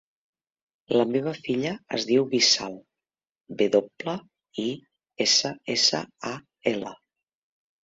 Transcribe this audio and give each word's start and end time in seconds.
La 0.95 1.03
meva 1.15 1.33
filla 1.47 1.73
es 1.97 2.07
diu 2.11 2.25
Wissal: 2.31 2.79
ve 3.61 3.69
doble, 3.77 4.17
i, 4.65 4.67
essa, 5.29 5.55
essa, 5.77 6.03
a, 6.35 6.35
ela. 6.75 6.99